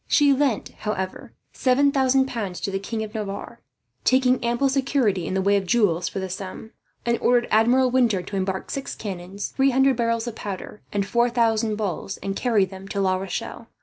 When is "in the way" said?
5.27-5.55